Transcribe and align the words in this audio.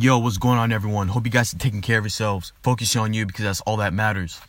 Yo, 0.00 0.16
what's 0.16 0.38
going 0.38 0.58
on, 0.58 0.70
everyone? 0.70 1.08
Hope 1.08 1.24
you 1.24 1.32
guys 1.32 1.52
are 1.52 1.58
taking 1.58 1.80
care 1.80 1.98
of 1.98 2.04
yourselves, 2.04 2.52
focusing 2.62 3.00
on 3.00 3.12
you 3.12 3.26
because 3.26 3.44
that's 3.44 3.60
all 3.62 3.78
that 3.78 3.92
matters. 3.92 4.40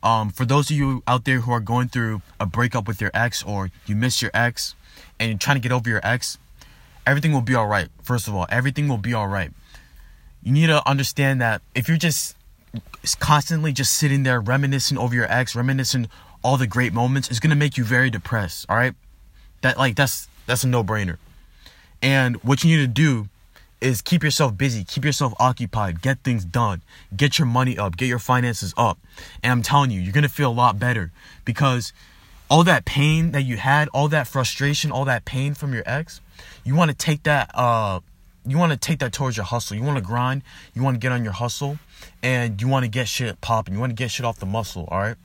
Um, 0.00 0.30
for 0.30 0.44
those 0.44 0.70
of 0.70 0.76
you 0.76 1.02
out 1.08 1.24
there 1.24 1.40
who 1.40 1.50
are 1.50 1.58
going 1.58 1.88
through 1.88 2.22
a 2.38 2.46
breakup 2.46 2.86
with 2.86 3.00
your 3.00 3.10
ex 3.12 3.42
or 3.42 3.72
you 3.86 3.96
miss 3.96 4.22
your 4.22 4.30
ex 4.32 4.76
and 5.18 5.28
you're 5.28 5.38
trying 5.38 5.56
to 5.56 5.60
get 5.60 5.72
over 5.72 5.90
your 5.90 6.00
ex, 6.04 6.38
everything 7.04 7.32
will 7.32 7.40
be 7.40 7.56
all 7.56 7.66
right. 7.66 7.88
First 8.00 8.28
of 8.28 8.36
all, 8.36 8.46
everything 8.48 8.86
will 8.86 8.96
be 8.96 9.12
all 9.12 9.26
right. 9.26 9.50
You 10.40 10.52
need 10.52 10.68
to 10.68 10.88
understand 10.88 11.40
that 11.40 11.62
if 11.74 11.88
you're 11.88 11.98
just 11.98 12.36
constantly 13.18 13.72
just 13.72 13.94
sitting 13.94 14.22
there 14.22 14.40
reminiscing 14.40 14.98
over 14.98 15.16
your 15.16 15.26
ex, 15.28 15.56
reminiscing 15.56 16.08
all 16.44 16.56
the 16.56 16.68
great 16.68 16.92
moments, 16.92 17.28
it's 17.28 17.40
gonna 17.40 17.56
make 17.56 17.76
you 17.76 17.82
very 17.82 18.08
depressed. 18.08 18.66
All 18.68 18.76
right, 18.76 18.94
that 19.62 19.76
like 19.76 19.96
that's 19.96 20.28
that's 20.46 20.62
a 20.62 20.68
no-brainer. 20.68 21.16
And 22.00 22.36
what 22.44 22.62
you 22.62 22.76
need 22.76 22.84
to 22.84 22.86
do 22.86 23.28
is 23.82 24.00
keep 24.00 24.22
yourself 24.22 24.56
busy, 24.56 24.84
keep 24.84 25.04
yourself 25.04 25.34
occupied, 25.38 26.00
get 26.02 26.20
things 26.20 26.44
done, 26.44 26.82
get 27.16 27.38
your 27.38 27.46
money 27.46 27.76
up, 27.76 27.96
get 27.96 28.06
your 28.06 28.18
finances 28.18 28.72
up. 28.76 28.98
And 29.42 29.52
I'm 29.52 29.62
telling 29.62 29.90
you, 29.90 30.00
you're 30.00 30.12
gonna 30.12 30.28
feel 30.28 30.50
a 30.50 30.52
lot 30.52 30.78
better 30.78 31.10
because 31.44 31.92
all 32.48 32.64
that 32.64 32.84
pain 32.84 33.32
that 33.32 33.42
you 33.42 33.56
had, 33.56 33.88
all 33.88 34.08
that 34.08 34.26
frustration, 34.26 34.90
all 34.92 35.04
that 35.06 35.24
pain 35.24 35.54
from 35.54 35.72
your 35.72 35.82
ex, 35.86 36.20
you 36.64 36.74
want 36.74 36.90
to 36.90 36.96
take 36.96 37.22
that 37.24 37.50
uh 37.54 38.00
you 38.46 38.58
want 38.58 38.72
to 38.72 38.78
take 38.78 38.98
that 38.98 39.12
towards 39.12 39.36
your 39.36 39.46
hustle. 39.46 39.76
You 39.76 39.82
want 39.82 39.98
to 39.98 40.02
grind, 40.04 40.42
you 40.74 40.82
want 40.82 40.96
to 40.96 40.98
get 40.98 41.12
on 41.12 41.22
your 41.22 41.32
hustle 41.32 41.78
and 42.22 42.60
you 42.60 42.68
want 42.68 42.84
to 42.84 42.88
get 42.88 43.08
shit 43.08 43.40
popping. 43.40 43.74
You 43.74 43.80
want 43.80 43.90
to 43.90 43.94
get 43.94 44.10
shit 44.10 44.26
off 44.26 44.38
the 44.38 44.46
muscle, 44.46 44.88
all 44.90 44.98
right? 44.98 45.16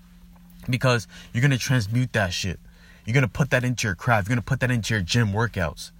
Because 0.69 1.07
you're 1.33 1.41
going 1.41 1.51
to 1.51 1.57
transmute 1.57 2.13
that 2.13 2.33
shit. 2.33 2.59
You're 3.07 3.13
going 3.13 3.23
to 3.23 3.29
put 3.29 3.49
that 3.51 3.63
into 3.63 3.87
your 3.87 3.95
craft. 3.95 4.27
You're 4.27 4.35
going 4.35 4.43
to 4.43 4.47
put 4.47 4.59
that 4.59 4.69
into 4.69 4.93
your 4.93 5.01
gym 5.01 5.29
workouts. 5.29 5.91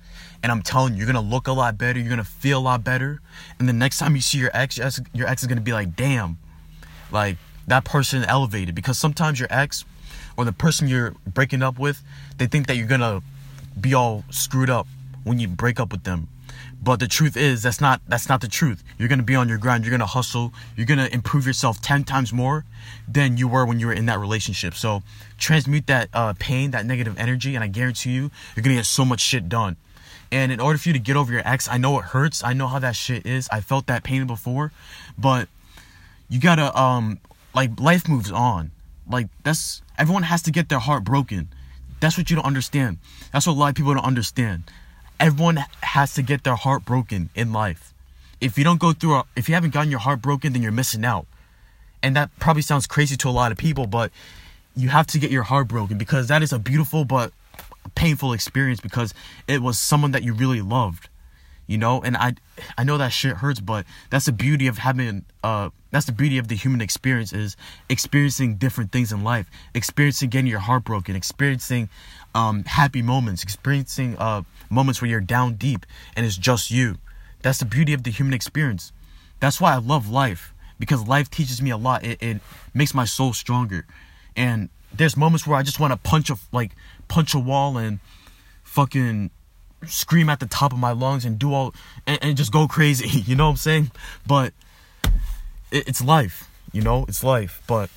And 0.44 0.52
I'm 0.52 0.62
telling 0.62 0.94
you, 0.94 1.00
you're 1.00 1.08
gonna 1.08 1.22
look 1.22 1.48
a 1.48 1.52
lot 1.52 1.78
better. 1.78 2.00
You're 2.00 2.10
gonna 2.10 2.24
feel 2.24 2.60
a 2.60 2.62
lot 2.62 2.84
better. 2.84 3.22
And 3.60 3.68
the 3.68 3.74
next 3.74 3.98
time 3.98 4.16
you 4.16 4.22
see 4.22 4.38
your 4.38 4.52
ex, 4.54 4.78
your 5.14 5.28
ex 5.28 5.42
is 5.42 5.48
gonna 5.48 5.62
be 5.62 5.74
like, 5.74 5.96
damn, 5.96 6.38
like 7.12 7.38
that 7.68 7.86
person 7.86 8.24
elevated. 8.24 8.76
Because 8.76 8.98
sometimes 8.98 9.40
your 9.40 9.48
ex 9.52 9.86
or 10.38 10.46
the 10.46 10.54
person 10.54 10.88
you're 10.88 11.14
breaking 11.26 11.64
up 11.64 11.80
with, 11.80 12.04
they 12.38 12.48
think 12.48 12.68
that 12.68 12.78
you're 12.78 12.88
gonna 12.88 13.22
be 13.80 13.94
all 13.94 14.24
screwed 14.30 14.70
up 14.70 14.88
when 15.24 15.40
you 15.40 15.48
break 15.48 15.80
up 15.80 15.92
with 15.92 16.04
them. 16.04 16.28
But 16.82 17.00
the 17.00 17.08
truth 17.08 17.36
is 17.36 17.64
that's 17.64 17.82
not 17.82 18.02
that's 18.08 18.30
not 18.30 18.42
the 18.42 18.48
truth. 18.48 18.84
You're 18.98 19.10
gonna 19.10 19.24
be 19.24 19.36
on 19.36 19.50
your 19.50 19.58
grind, 19.58 19.84
you're 19.84 19.92
gonna 19.92 20.06
hustle, 20.06 20.54
you're 20.76 20.86
gonna 20.86 21.10
improve 21.12 21.46
yourself 21.46 21.82
ten 21.82 22.04
times 22.04 22.32
more 22.32 22.66
than 23.08 23.38
you 23.38 23.48
were 23.48 23.66
when 23.66 23.80
you 23.80 23.88
were 23.88 23.94
in 23.94 24.06
that 24.06 24.20
relationship. 24.20 24.74
So 24.74 25.02
transmute 25.38 25.88
that 25.88 26.10
uh, 26.14 26.34
pain, 26.40 26.72
that 26.72 26.86
negative 26.86 27.18
energy, 27.18 27.56
and 27.56 27.64
I 27.64 27.68
guarantee 27.68 28.12
you, 28.12 28.32
you're 28.56 28.64
gonna 28.64 28.76
get 28.76 28.86
so 28.86 29.04
much 29.04 29.22
shit 29.22 29.50
done. 29.50 29.76
And 30.32 30.52
in 30.52 30.60
order 30.60 30.78
for 30.78 30.90
you 30.90 30.94
to 30.94 31.00
get 31.00 31.16
over 31.16 31.32
your 31.32 31.42
ex, 31.46 31.68
I 31.68 31.78
know 31.78 31.98
it 32.00 32.06
hurts. 32.06 32.44
I 32.44 32.54
know 32.54 32.68
how 32.68 32.80
that 32.80 32.96
shit 32.96 33.26
is. 33.26 33.48
I 33.52 33.62
felt 33.62 33.88
that 33.88 34.04
pain 34.04 34.28
before, 34.28 34.72
but 35.18 35.50
you 36.30 36.40
gotta 36.40 36.78
um 36.80 37.20
like 37.56 37.80
life 37.80 38.08
moves 38.08 38.32
on. 38.32 38.72
Like 39.10 39.28
that's 39.44 39.82
everyone 39.98 40.24
has 40.24 40.42
to 40.44 40.52
get 40.52 40.70
their 40.70 40.80
heart 40.80 41.04
broken. 41.04 41.50
That's 42.00 42.18
what 42.18 42.30
you 42.30 42.36
don't 42.36 42.46
understand. 42.46 43.00
That's 43.34 43.48
what 43.48 43.54
a 43.54 43.60
lot 43.60 43.70
of 43.70 43.76
people 43.76 43.94
don't 43.94 44.06
understand. 44.06 44.64
Everyone 45.20 45.64
has 45.82 46.14
to 46.16 46.22
get 46.22 46.44
their 46.44 46.56
heart 46.56 46.86
broken 46.86 47.30
in 47.36 47.52
life. 47.52 47.94
If 48.40 48.58
you 48.58 48.64
don't 48.64 48.80
go 48.80 48.94
through 48.94 49.16
a, 49.16 49.24
if 49.36 49.50
you 49.50 49.56
haven't 49.56 49.74
gotten 49.74 49.90
your 49.90 50.00
heart 50.00 50.22
broken, 50.22 50.54
then 50.54 50.62
you're 50.62 50.72
missing 50.72 51.04
out. 51.04 51.26
And 52.04 52.16
that 52.16 52.30
probably 52.40 52.62
sounds 52.62 52.86
crazy 52.86 53.18
to 53.18 53.30
a 53.30 53.32
lot 53.32 53.52
of 53.52 53.58
people, 53.58 53.88
but 53.88 54.12
you 54.76 54.90
have 54.90 55.08
to 55.08 55.20
get 55.20 55.32
your 55.32 55.44
heart 55.44 55.68
broken 55.68 55.98
because 55.98 56.28
that 56.28 56.44
is 56.44 56.54
a 56.54 56.60
beautiful 56.60 57.04
but 57.04 57.34
painful 57.96 58.34
experience 58.34 58.80
because 58.80 59.14
it 59.48 59.62
was 59.62 59.80
someone 59.80 60.12
that 60.12 60.24
you 60.24 60.34
really 60.34 60.62
loved 60.62 61.10
you 61.68 61.78
know 61.78 62.02
and 62.02 62.18
i 62.18 62.34
i 62.78 62.84
know 62.84 62.98
that 62.98 63.10
shit 63.10 63.38
hurts 63.38 63.60
but 63.60 63.86
that's 64.10 64.26
the 64.26 64.32
beauty 64.32 64.68
of 64.68 64.78
having 64.78 65.24
uh 65.44 65.70
that's 65.92 66.06
the 66.06 66.12
beauty 66.12 66.38
of 66.38 66.48
the 66.48 66.56
human 66.56 66.82
experience 66.82 67.34
is 67.34 67.56
experiencing 67.90 68.56
different 68.56 68.92
things 68.92 69.12
in 69.12 69.24
life. 69.24 69.50
Experiencing 69.74 70.30
getting 70.30 70.48
your 70.48 70.60
heart 70.60 70.84
broken 70.84 71.16
experiencing 71.16 71.90
um 72.36 72.64
happy 72.66 73.02
moments 73.02 73.44
experiencing 73.44 74.18
uh 74.18 74.44
moments 74.70 75.02
where 75.02 75.10
you're 75.10 75.22
down 75.22 75.56
deep 75.56 75.86
and 76.16 76.26
it's 76.26 76.38
just 76.38 76.72
you. 76.72 76.98
That's 77.42 77.60
the 77.60 77.66
beauty 77.66 77.94
of 77.94 78.04
the 78.04 78.12
human 78.12 78.34
experience. 78.34 78.92
That's 79.40 79.62
why 79.62 79.74
i 79.74 79.78
love 79.78 80.10
life 80.10 80.54
because 80.80 81.08
life 81.08 81.30
teaches 81.30 81.62
me 81.62 81.72
a 81.72 81.78
lot. 81.78 82.04
It, 82.04 82.22
it 82.22 82.42
makes 82.74 82.94
my 82.94 83.06
soul 83.06 83.34
stronger. 83.34 83.86
And 84.36 84.70
there's 84.94 85.18
moments 85.18 85.46
where 85.46 85.58
i 85.58 85.64
just 85.64 85.80
want 85.80 85.92
to 85.92 85.98
punch 85.98 86.30
a 86.30 86.38
like 86.52 86.72
punch 87.08 87.34
a 87.34 87.40
wall 87.40 87.78
and 87.78 88.00
fucking 88.64 89.30
scream 89.86 90.30
at 90.30 90.40
the 90.40 90.46
top 90.46 90.74
of 90.74 90.80
my 90.80 90.92
lungs 90.92 91.24
and 91.24 91.38
do 91.38 91.54
all 91.54 91.74
and, 92.06 92.18
and 92.22 92.38
just 92.38 92.52
go 92.52 92.68
crazy 92.68 93.08
you 93.26 93.36
know 93.36 93.46
what 93.46 93.52
i'm 93.52 93.58
saying? 93.58 93.92
But 94.26 94.54
it's 95.72 96.04
life 96.04 96.50
you 96.72 96.82
know 96.82 97.06
it's 97.08 97.24
life 97.24 97.62
but 97.68 97.90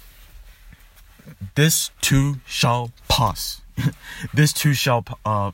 this 1.54 1.90
too 2.00 2.36
shall 2.46 2.90
pass 3.08 3.60
this 4.34 4.52
too 4.52 4.74
shall 4.74 5.04
uh 5.24 5.50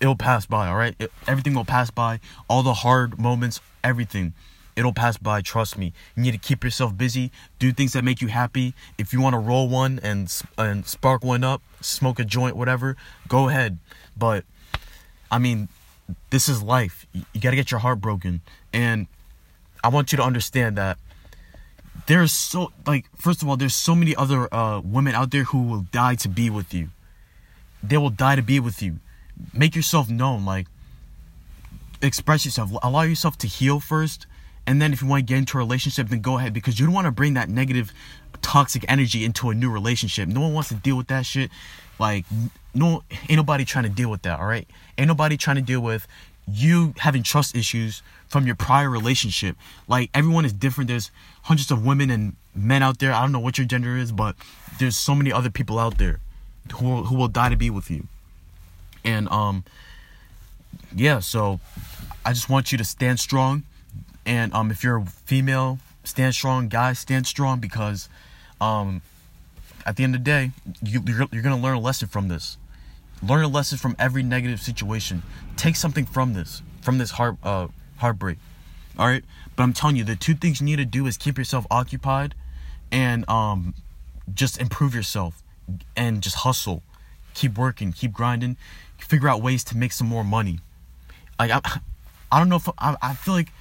it'll 0.00 0.16
pass 0.16 0.46
by 0.46 0.68
all 0.68 0.76
right 0.76 0.94
it, 0.98 1.12
everything 1.26 1.54
will 1.54 1.64
pass 1.64 1.90
by 1.90 2.20
all 2.48 2.62
the 2.62 2.74
hard 2.74 3.18
moments 3.18 3.60
everything 3.82 4.32
It'll 4.76 4.92
pass 4.92 5.16
by, 5.16 5.40
trust 5.40 5.78
me. 5.78 5.94
You 6.14 6.22
need 6.22 6.32
to 6.32 6.38
keep 6.38 6.62
yourself 6.62 6.96
busy, 6.96 7.32
do 7.58 7.72
things 7.72 7.94
that 7.94 8.04
make 8.04 8.20
you 8.20 8.28
happy. 8.28 8.74
If 8.98 9.14
you 9.14 9.22
want 9.22 9.32
to 9.32 9.38
roll 9.38 9.70
one 9.70 9.98
and 10.02 10.30
and 10.58 10.86
spark 10.86 11.24
one 11.24 11.42
up, 11.42 11.62
smoke 11.80 12.20
a 12.20 12.24
joint, 12.24 12.56
whatever, 12.56 12.94
go 13.26 13.48
ahead. 13.48 13.78
But 14.18 14.44
I 15.30 15.38
mean, 15.38 15.70
this 16.28 16.46
is 16.46 16.62
life. 16.62 17.06
You, 17.14 17.22
you 17.32 17.40
got 17.40 17.50
to 17.50 17.56
get 17.56 17.70
your 17.70 17.80
heart 17.80 18.02
broken. 18.02 18.42
And 18.70 19.06
I 19.82 19.88
want 19.88 20.12
you 20.12 20.16
to 20.18 20.22
understand 20.22 20.76
that 20.76 20.98
there's 22.06 22.32
so 22.32 22.72
like 22.86 23.06
first 23.16 23.42
of 23.42 23.48
all, 23.48 23.56
there's 23.56 23.74
so 23.74 23.94
many 23.94 24.14
other 24.14 24.52
uh, 24.52 24.80
women 24.80 25.14
out 25.14 25.30
there 25.30 25.44
who 25.44 25.62
will 25.62 25.86
die 25.92 26.14
to 26.16 26.28
be 26.28 26.50
with 26.50 26.72
you. 26.72 26.88
They 27.82 27.98
will 27.98 28.10
die 28.10 28.36
to 28.36 28.42
be 28.42 28.60
with 28.60 28.82
you. 28.82 28.96
Make 29.52 29.76
yourself 29.76 30.08
known, 30.08 30.44
like 30.44 30.66
express 32.02 32.44
yourself. 32.44 32.70
Allow 32.82 33.02
yourself 33.02 33.36
to 33.38 33.46
heal 33.46 33.80
first 33.80 34.26
and 34.66 34.82
then 34.82 34.92
if 34.92 35.00
you 35.00 35.08
want 35.08 35.26
to 35.26 35.32
get 35.32 35.38
into 35.38 35.56
a 35.56 35.60
relationship, 35.60 36.08
then 36.08 36.20
go 36.20 36.38
ahead 36.38 36.52
because 36.52 36.80
you 36.80 36.86
don't 36.86 36.94
want 36.94 37.06
to 37.06 37.12
bring 37.12 37.34
that 37.34 37.48
negative, 37.48 37.92
toxic 38.42 38.84
energy 38.88 39.24
into 39.24 39.50
a 39.50 39.54
new 39.54 39.70
relationship. 39.70 40.28
No 40.28 40.40
one 40.40 40.52
wants 40.52 40.70
to 40.70 40.74
deal 40.74 40.96
with 40.96 41.06
that 41.06 41.24
shit. 41.24 41.50
Like, 41.98 42.24
no, 42.74 43.04
ain't 43.28 43.36
nobody 43.36 43.64
trying 43.64 43.84
to 43.84 43.90
deal 43.90 44.10
with 44.10 44.22
that. 44.22 44.40
All 44.40 44.46
right, 44.46 44.68
ain't 44.98 45.08
nobody 45.08 45.36
trying 45.36 45.56
to 45.56 45.62
deal 45.62 45.80
with 45.80 46.06
you 46.46 46.94
having 46.98 47.22
trust 47.22 47.56
issues 47.56 48.02
from 48.28 48.46
your 48.46 48.56
prior 48.56 48.88
relationship. 48.88 49.56
Like 49.88 50.10
everyone 50.14 50.44
is 50.44 50.52
different. 50.52 50.88
There's 50.88 51.10
hundreds 51.42 51.70
of 51.70 51.84
women 51.84 52.10
and 52.10 52.36
men 52.54 52.82
out 52.82 52.98
there. 52.98 53.12
I 53.12 53.20
don't 53.20 53.32
know 53.32 53.40
what 53.40 53.58
your 53.58 53.66
gender 53.66 53.96
is, 53.96 54.12
but 54.12 54.36
there's 54.78 54.96
so 54.96 55.14
many 55.14 55.32
other 55.32 55.50
people 55.50 55.78
out 55.78 55.98
there 55.98 56.20
who 56.74 56.84
will, 56.84 57.04
who 57.04 57.16
will 57.16 57.28
die 57.28 57.48
to 57.48 57.56
be 57.56 57.70
with 57.70 57.90
you. 57.90 58.06
And 59.04 59.28
um 59.28 59.64
yeah, 60.94 61.20
so 61.20 61.60
I 62.24 62.32
just 62.32 62.48
want 62.48 62.72
you 62.72 62.78
to 62.78 62.84
stand 62.84 63.20
strong 63.20 63.64
and 64.26 64.52
um, 64.52 64.70
if 64.72 64.82
you're 64.82 64.96
a 64.96 65.04
female, 65.04 65.78
stand 66.02 66.34
strong. 66.34 66.68
Guys, 66.68 66.98
stand 66.98 67.26
strong 67.26 67.60
because 67.60 68.08
um, 68.60 69.00
at 69.86 69.96
the 69.96 70.02
end 70.02 70.16
of 70.16 70.20
the 70.22 70.24
day, 70.24 70.50
you, 70.82 71.00
you're, 71.06 71.28
you're 71.30 71.42
going 71.42 71.56
to 71.56 71.62
learn 71.62 71.76
a 71.76 71.80
lesson 71.80 72.08
from 72.08 72.26
this. 72.26 72.58
Learn 73.22 73.44
a 73.44 73.48
lesson 73.48 73.78
from 73.78 73.96
every 73.98 74.22
negative 74.22 74.60
situation. 74.60 75.22
Take 75.56 75.76
something 75.76 76.04
from 76.04 76.34
this, 76.34 76.62
from 76.82 76.98
this 76.98 77.12
heart, 77.12 77.36
uh, 77.42 77.68
heartbreak. 77.98 78.38
All 78.98 79.06
right. 79.06 79.24
But 79.54 79.62
I'm 79.62 79.72
telling 79.72 79.96
you, 79.96 80.04
the 80.04 80.16
two 80.16 80.34
things 80.34 80.60
you 80.60 80.66
need 80.66 80.76
to 80.76 80.84
do 80.84 81.06
is 81.06 81.16
keep 81.16 81.38
yourself 81.38 81.66
occupied 81.70 82.34
and 82.92 83.28
um, 83.28 83.74
just 84.34 84.60
improve 84.60 84.94
yourself 84.94 85.42
and 85.96 86.22
just 86.22 86.36
hustle. 86.36 86.82
Keep 87.34 87.58
working, 87.58 87.92
keep 87.92 88.12
grinding, 88.12 88.56
figure 88.98 89.28
out 89.28 89.42
ways 89.42 89.64
to 89.64 89.76
make 89.76 89.92
some 89.92 90.06
more 90.06 90.24
money. 90.24 90.60
Like, 91.38 91.50
I, 91.50 91.80
I 92.32 92.38
don't 92.38 92.48
know 92.48 92.56
if 92.56 92.68
I, 92.78 92.96
I 93.02 93.14
feel 93.14 93.34
like 93.34 93.52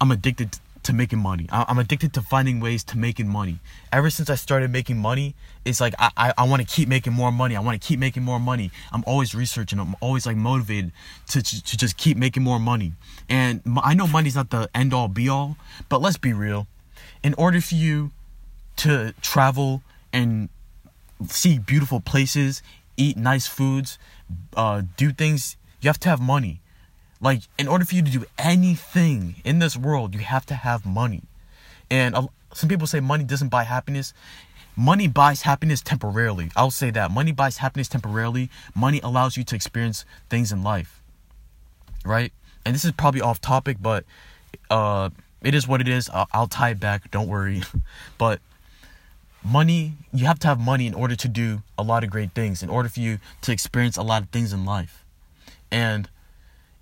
I'm 0.00 0.10
addicted 0.10 0.58
to 0.84 0.92
making 0.92 1.18
money. 1.18 1.46
I'm 1.50 1.78
addicted 1.78 2.12
to 2.14 2.22
finding 2.22 2.60
ways 2.60 2.84
to 2.84 2.98
making 2.98 3.28
money. 3.28 3.58
Ever 3.92 4.10
since 4.10 4.30
I 4.30 4.34
started 4.34 4.70
making 4.70 4.98
money, 4.98 5.34
it's 5.64 5.80
like 5.80 5.94
I, 5.98 6.10
I, 6.16 6.34
I 6.38 6.44
want 6.44 6.62
to 6.62 6.68
keep 6.68 6.88
making 6.88 7.12
more 7.12 7.32
money. 7.32 7.56
I 7.56 7.60
want 7.60 7.80
to 7.80 7.86
keep 7.86 7.98
making 7.98 8.22
more 8.22 8.38
money. 8.38 8.70
I'm 8.92 9.04
always 9.06 9.34
researching. 9.34 9.78
I'm 9.78 9.96
always 10.00 10.26
like 10.26 10.36
motivated 10.36 10.92
to, 11.28 11.42
to, 11.42 11.62
to 11.62 11.76
just 11.76 11.96
keep 11.96 12.16
making 12.16 12.42
more 12.42 12.58
money. 12.58 12.92
And 13.28 13.62
I 13.82 13.94
know 13.94 14.06
money's 14.06 14.34
not 14.34 14.50
the 14.50 14.68
end 14.74 14.94
all 14.94 15.08
be 15.08 15.28
all, 15.28 15.56
but 15.88 16.00
let's 16.00 16.18
be 16.18 16.32
real. 16.32 16.66
In 17.22 17.34
order 17.34 17.60
for 17.60 17.74
you 17.74 18.10
to 18.76 19.14
travel 19.22 19.82
and 20.12 20.48
see 21.26 21.58
beautiful 21.58 22.00
places, 22.00 22.62
eat 22.96 23.16
nice 23.16 23.46
foods, 23.46 23.98
uh, 24.56 24.82
do 24.96 25.12
things, 25.12 25.56
you 25.80 25.88
have 25.88 26.00
to 26.00 26.08
have 26.08 26.20
money. 26.20 26.60
Like, 27.24 27.40
in 27.56 27.68
order 27.68 27.86
for 27.86 27.94
you 27.94 28.02
to 28.02 28.10
do 28.10 28.26
anything 28.38 29.36
in 29.44 29.58
this 29.58 29.78
world, 29.78 30.14
you 30.14 30.20
have 30.20 30.44
to 30.44 30.54
have 30.54 30.84
money. 30.84 31.22
And 31.90 32.14
uh, 32.14 32.26
some 32.52 32.68
people 32.68 32.86
say 32.86 33.00
money 33.00 33.24
doesn't 33.24 33.48
buy 33.48 33.64
happiness. 33.64 34.12
Money 34.76 35.08
buys 35.08 35.40
happiness 35.40 35.80
temporarily. 35.80 36.50
I'll 36.54 36.70
say 36.70 36.90
that. 36.90 37.10
Money 37.10 37.32
buys 37.32 37.56
happiness 37.56 37.88
temporarily. 37.88 38.50
Money 38.74 39.00
allows 39.02 39.38
you 39.38 39.44
to 39.44 39.56
experience 39.56 40.04
things 40.28 40.52
in 40.52 40.62
life. 40.62 41.02
Right? 42.04 42.30
And 42.66 42.74
this 42.74 42.84
is 42.84 42.92
probably 42.92 43.22
off 43.22 43.40
topic, 43.40 43.78
but 43.80 44.04
uh, 44.68 45.08
it 45.40 45.54
is 45.54 45.66
what 45.66 45.80
it 45.80 45.88
is. 45.88 46.10
I'll, 46.10 46.28
I'll 46.30 46.46
tie 46.46 46.70
it 46.70 46.80
back. 46.80 47.10
Don't 47.10 47.28
worry. 47.28 47.62
but 48.18 48.38
money, 49.42 49.94
you 50.12 50.26
have 50.26 50.38
to 50.40 50.46
have 50.46 50.60
money 50.60 50.86
in 50.86 50.92
order 50.92 51.16
to 51.16 51.28
do 51.28 51.62
a 51.78 51.82
lot 51.82 52.04
of 52.04 52.10
great 52.10 52.32
things, 52.32 52.62
in 52.62 52.68
order 52.68 52.90
for 52.90 53.00
you 53.00 53.18
to 53.40 53.50
experience 53.50 53.96
a 53.96 54.02
lot 54.02 54.22
of 54.22 54.28
things 54.28 54.52
in 54.52 54.66
life. 54.66 55.06
And 55.70 56.10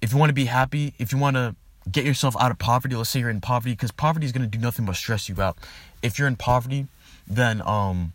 if 0.02 0.12
you 0.12 0.19
want 0.19 0.31
to 0.31 0.34
be 0.34 0.46
happy, 0.46 0.93
if 0.99 1.12
you 1.12 1.19
want 1.19 1.37
to 1.37 1.54
get 1.90 2.04
yourself 2.04 2.37
out 2.38 2.50
of 2.50 2.58
poverty, 2.58 2.94
let's 2.94 3.08
say 3.08 3.20
you're 3.20 3.31
in 3.31 3.40
poverty, 3.40 3.72
because 3.72 3.93
poverty 3.93 4.26
is 4.26 4.32
going 4.32 4.43
to 4.43 4.49
do 4.49 4.62
nothing 4.62 4.84
but 4.84 4.96
stress 4.96 5.28
you 5.28 5.40
out. 5.40 5.56
If 6.02 6.19
you're 6.19 6.28
in 6.28 6.37
poverty, 6.37 6.88
then 7.26 7.62
um, 7.62 8.12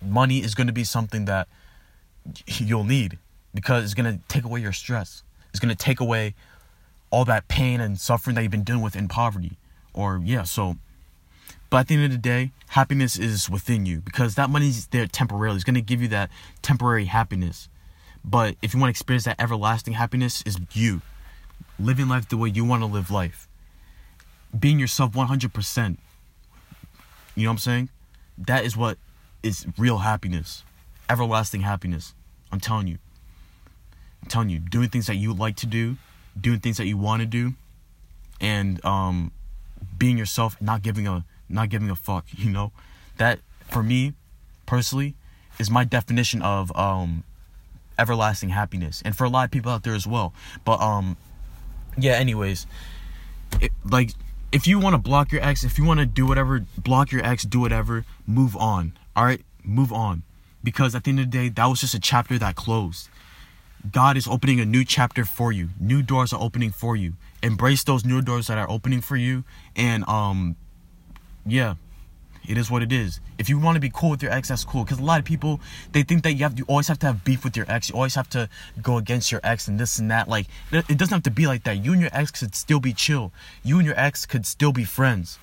money 0.00 0.38
is 0.38 0.54
going 0.54 0.68
to 0.68 0.72
be 0.72 0.84
something 0.84 1.24
that 1.26 1.48
you'll 2.46 2.84
need 2.84 3.18
because 3.52 3.84
it's 3.84 3.94
going 3.94 4.16
to 4.16 4.22
take 4.28 4.44
away 4.44 4.60
your 4.60 4.72
stress. 4.72 5.24
It's 5.50 5.60
going 5.60 5.74
to 5.74 5.84
take 5.84 6.00
away 6.00 6.34
all 7.10 7.24
that 7.26 7.48
pain 7.48 7.80
and 7.80 7.98
suffering 7.98 8.36
that 8.36 8.42
you've 8.42 8.52
been 8.52 8.64
dealing 8.64 8.82
with 8.82 8.96
in 8.96 9.08
poverty. 9.08 9.58
Or, 9.92 10.20
yeah, 10.24 10.44
so. 10.44 10.76
But 11.68 11.78
at 11.78 11.88
the 11.88 11.94
end 11.96 12.04
of 12.04 12.10
the 12.12 12.18
day, 12.18 12.52
happiness 12.68 13.18
is 13.18 13.50
within 13.50 13.86
you 13.86 14.00
because 14.00 14.36
that 14.36 14.50
money's 14.50 14.86
there 14.86 15.06
temporarily. 15.06 15.56
It's 15.56 15.64
going 15.64 15.74
to 15.74 15.80
give 15.80 16.00
you 16.00 16.08
that 16.08 16.30
temporary 16.62 17.06
happiness. 17.06 17.68
But 18.24 18.56
if 18.62 18.74
you 18.74 18.80
want 18.80 18.88
to 18.88 18.92
experience 18.92 19.24
that 19.24 19.40
everlasting 19.40 19.94
happiness, 19.94 20.42
is 20.42 20.58
you 20.72 21.02
living 21.78 22.08
life 22.08 22.28
the 22.28 22.36
way 22.36 22.48
you 22.48 22.64
want 22.64 22.82
to 22.82 22.86
live 22.86 23.10
life, 23.10 23.48
being 24.58 24.78
yourself 24.78 25.12
100%. 25.12 25.96
You 27.34 27.42
know 27.42 27.48
what 27.48 27.52
I'm 27.52 27.58
saying? 27.58 27.88
That 28.38 28.64
is 28.64 28.76
what 28.76 28.98
is 29.42 29.66
real 29.76 29.98
happiness, 29.98 30.62
everlasting 31.08 31.62
happiness. 31.62 32.14
I'm 32.50 32.60
telling 32.60 32.86
you. 32.86 32.98
I'm 34.22 34.28
telling 34.28 34.50
you, 34.50 34.58
doing 34.58 34.88
things 34.88 35.06
that 35.06 35.16
you 35.16 35.32
like 35.32 35.56
to 35.56 35.66
do, 35.66 35.96
doing 36.40 36.60
things 36.60 36.76
that 36.76 36.86
you 36.86 36.96
want 36.96 37.20
to 37.20 37.26
do, 37.26 37.54
and 38.40 38.84
um, 38.84 39.32
being 39.98 40.16
yourself, 40.16 40.60
not 40.60 40.82
giving 40.82 41.06
a 41.08 41.24
not 41.48 41.68
giving 41.70 41.90
a 41.90 41.96
fuck. 41.96 42.26
You 42.36 42.50
know, 42.50 42.72
that 43.16 43.40
for 43.68 43.82
me, 43.82 44.14
personally, 44.66 45.14
is 45.58 45.70
my 45.70 45.84
definition 45.84 46.42
of 46.42 46.74
um, 46.76 47.24
everlasting 47.98 48.50
happiness, 48.50 49.02
and 49.04 49.16
for 49.16 49.24
a 49.24 49.28
lot 49.28 49.44
of 49.44 49.50
people 49.50 49.70
out 49.70 49.82
there 49.82 49.94
as 49.94 50.06
well. 50.06 50.32
But 50.64 50.80
um, 50.80 51.16
yeah. 51.96 52.12
Anyways, 52.12 52.66
it, 53.60 53.72
like 53.84 54.10
if 54.52 54.66
you 54.66 54.78
want 54.78 54.94
to 54.94 54.98
block 54.98 55.32
your 55.32 55.42
ex, 55.42 55.64
if 55.64 55.78
you 55.78 55.84
want 55.84 56.00
to 56.00 56.06
do 56.06 56.26
whatever, 56.26 56.64
block 56.78 57.12
your 57.12 57.24
ex, 57.24 57.44
do 57.44 57.60
whatever, 57.60 58.04
move 58.26 58.56
on. 58.56 58.92
All 59.16 59.24
right, 59.24 59.42
move 59.64 59.92
on. 59.92 60.22
Because 60.64 60.94
at 60.94 61.04
the 61.04 61.10
end 61.10 61.20
of 61.20 61.30
the 61.30 61.38
day, 61.38 61.48
that 61.48 61.66
was 61.66 61.80
just 61.80 61.94
a 61.94 62.00
chapter 62.00 62.38
that 62.38 62.54
closed. 62.54 63.08
God 63.90 64.16
is 64.16 64.28
opening 64.28 64.60
a 64.60 64.64
new 64.64 64.84
chapter 64.84 65.24
for 65.24 65.50
you. 65.50 65.70
New 65.80 66.02
doors 66.02 66.32
are 66.32 66.40
opening 66.40 66.70
for 66.70 66.94
you. 66.94 67.14
Embrace 67.42 67.82
those 67.82 68.04
new 68.04 68.22
doors 68.22 68.46
that 68.46 68.58
are 68.58 68.70
opening 68.70 69.00
for 69.00 69.16
you. 69.16 69.42
And 69.74 70.08
um 70.08 70.56
yeah, 71.44 71.74
it 72.48 72.58
is 72.58 72.70
what 72.70 72.82
it 72.82 72.92
is. 72.92 73.20
If 73.38 73.48
you 73.48 73.58
want 73.58 73.76
to 73.76 73.80
be 73.80 73.90
cool 73.92 74.10
with 74.10 74.22
your 74.22 74.32
ex, 74.32 74.48
that's 74.48 74.64
cool. 74.64 74.84
Because 74.84 74.98
a 74.98 75.04
lot 75.04 75.18
of 75.18 75.24
people 75.24 75.60
they 75.92 76.02
think 76.02 76.22
that 76.24 76.32
you 76.32 76.42
have 76.42 76.58
you 76.58 76.64
always 76.66 76.88
have 76.88 76.98
to 77.00 77.06
have 77.06 77.24
beef 77.24 77.44
with 77.44 77.56
your 77.56 77.66
ex. 77.68 77.88
You 77.88 77.94
always 77.94 78.14
have 78.14 78.28
to 78.30 78.48
go 78.80 78.96
against 78.96 79.30
your 79.30 79.40
ex 79.44 79.68
and 79.68 79.78
this 79.78 79.98
and 79.98 80.10
that. 80.10 80.28
Like 80.28 80.46
it 80.72 80.98
doesn't 80.98 81.12
have 81.12 81.22
to 81.24 81.30
be 81.30 81.46
like 81.46 81.64
that. 81.64 81.84
You 81.84 81.92
and 81.92 82.00
your 82.00 82.10
ex 82.12 82.30
could 82.30 82.54
still 82.54 82.80
be 82.80 82.92
chill. 82.92 83.32
You 83.62 83.78
and 83.78 83.86
your 83.86 83.98
ex 83.98 84.26
could 84.26 84.46
still 84.46 84.72
be 84.72 84.84
friends. 84.84 85.38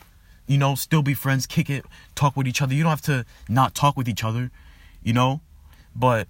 You 0.48 0.58
know, 0.58 0.76
still 0.76 1.04
be 1.04 1.14
friends, 1.14 1.46
kick 1.46 1.70
it, 1.70 1.86
talk 2.16 2.36
with 2.36 2.48
each 2.48 2.62
other. 2.62 2.74
You 2.74 2.84
don't 2.84 2.90
have 2.90 3.02
to 3.04 3.26
not 3.48 3.76
talk 3.76 3.96
with 3.96 4.10
each 4.10 4.24
other. 4.24 4.52
You 5.04 5.14
know, 5.14 5.42
but 5.96 6.28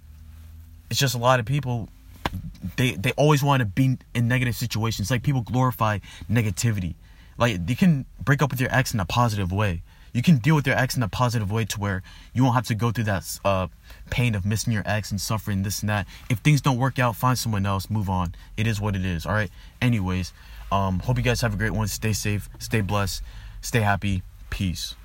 it's 0.90 1.00
just 1.00 1.14
a 1.14 1.18
lot 1.18 1.40
of 1.40 1.46
people 1.46 1.88
they 2.76 2.92
they 2.92 3.12
always 3.12 3.42
want 3.42 3.60
to 3.60 3.66
be 3.66 3.98
in 4.14 4.28
negative 4.28 4.54
situations. 4.54 5.10
Like 5.10 5.22
people 5.22 5.42
glorify 5.42 5.98
negativity. 6.30 6.94
Like 7.38 7.58
you 7.68 7.76
can 7.76 8.04
break 8.22 8.42
up 8.42 8.50
with 8.50 8.60
your 8.60 8.72
ex 8.72 8.94
in 8.94 9.00
a 9.00 9.04
positive 9.04 9.50
way. 9.50 9.82
You 10.12 10.22
can 10.22 10.38
deal 10.38 10.54
with 10.54 10.66
your 10.66 10.76
ex 10.76 10.96
in 10.96 11.02
a 11.02 11.08
positive 11.08 11.50
way 11.50 11.64
to 11.66 11.80
where 11.80 12.02
you 12.32 12.42
won't 12.42 12.54
have 12.54 12.66
to 12.66 12.74
go 12.74 12.90
through 12.90 13.04
that 13.04 13.38
uh, 13.44 13.68
pain 14.10 14.34
of 14.34 14.44
missing 14.44 14.72
your 14.72 14.82
ex 14.86 15.10
and 15.10 15.20
suffering 15.20 15.62
this 15.62 15.80
and 15.80 15.88
that. 15.88 16.06
If 16.28 16.38
things 16.38 16.60
don't 16.60 16.78
work 16.78 16.98
out, 16.98 17.16
find 17.16 17.38
someone 17.38 17.66
else, 17.66 17.90
move 17.90 18.08
on. 18.08 18.34
It 18.56 18.66
is 18.66 18.80
what 18.80 18.96
it 18.96 19.04
is. 19.04 19.26
All 19.26 19.32
right. 19.32 19.50
Anyways, 19.80 20.32
um, 20.72 21.00
hope 21.00 21.16
you 21.16 21.22
guys 21.22 21.40
have 21.40 21.54
a 21.54 21.56
great 21.56 21.72
one. 21.72 21.86
Stay 21.88 22.12
safe, 22.12 22.48
stay 22.58 22.80
blessed, 22.80 23.22
stay 23.60 23.80
happy. 23.80 24.22
Peace. 24.50 24.96